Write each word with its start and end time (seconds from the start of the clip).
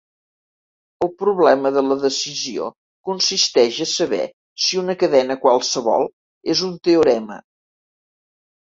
El 1.05 1.11
problema 1.19 1.71
de 1.75 1.83
la 1.89 1.97
decisió 2.05 2.71
consisteix 3.11 3.77
a 3.87 3.89
saber 3.93 4.23
si 4.65 4.83
una 4.87 4.97
cadena 5.05 5.41
qualsevol 5.47 6.13
és 6.57 6.67
un 6.71 6.75
teorema. 6.91 7.41